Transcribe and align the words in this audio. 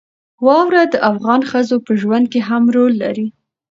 واوره 0.45 0.83
د 0.93 0.95
افغان 1.11 1.41
ښځو 1.49 1.77
په 1.85 1.91
ژوند 2.01 2.25
کې 2.31 2.41
هم 2.49 2.63
رول 2.75 2.93
لري. 3.03 3.27